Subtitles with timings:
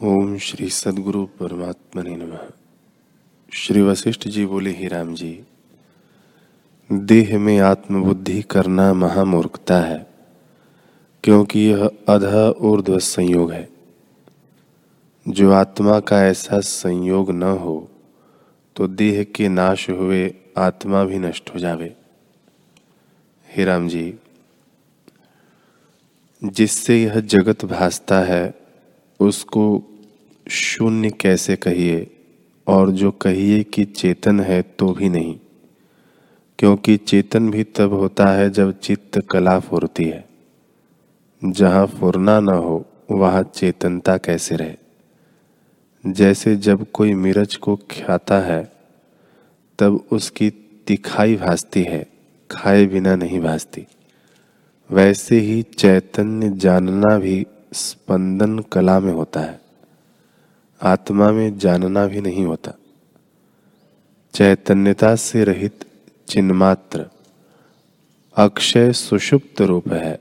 [0.00, 2.32] ओम श्री सदगुरु परमात्मा ने नम।
[3.52, 5.30] श्री वशिष्ठ जी बोले, ही राम जी,
[6.90, 10.06] देह में आत्मबुद्धि करना महामूर्खता है,
[11.24, 12.24] क्योंकि यह अध
[12.60, 13.68] ऊर्ध्व संयोग है।
[15.26, 17.88] जो आत्मा का ऐसा संयोग न हो
[18.76, 21.94] तो देह के नाश हुए आत्मा भी नष्ट हो जावे।
[23.48, 24.14] हे राम जी,
[26.42, 28.65] जिससे यह जगत भासता है
[29.20, 29.82] उसको
[30.50, 32.10] शून्य कैसे कहिए?
[32.66, 35.38] और जो कहिए कि चेतन है तो भी नहीं।
[36.58, 40.24] क्योंकि चेतन भी तब होता है जब चित्त कला फुरती है।
[41.44, 44.74] जहाँ फुरना न हो, वहाँ चेतनता कैसे रहे?
[46.06, 48.72] जैसे जब कोई मिर्च को खाता है,
[49.78, 50.50] तब उसकी
[50.86, 52.06] तिखाई भासती है,
[52.50, 53.86] खाए बिना नहीं भासती।
[54.90, 59.60] वैसे ही चैतन्य जानना भी स्पंदन कला में होता है।
[60.82, 62.72] आत्मा में जानना भी नहीं होता।
[64.34, 65.84] चैतन्यता से रहित
[66.28, 67.06] चिन्मात्र
[68.36, 70.18] अक्षय सुषुप्त रूप है।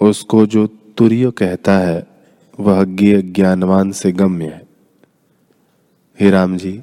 [0.00, 2.06] उसको जो तुर्य कहता है,
[2.60, 4.62] वह ज्ञ ज्ञानवान से गम्य है।
[6.20, 6.82] हे राम जी,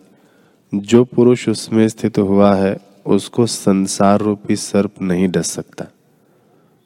[0.75, 5.85] जो पुरुष उसमें स्थित हुआ है, उसको संसार रूपी सर्प नहीं डस सकता।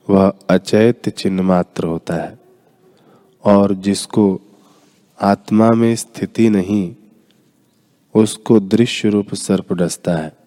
[0.10, 2.43] वह अचैत चिन्ह मात्र होता है।
[3.46, 4.42] और जिसको
[5.22, 6.96] आत्मा में स्थिति नहीं
[8.16, 10.43] उसको दृश्य रूप सर्प डसता है।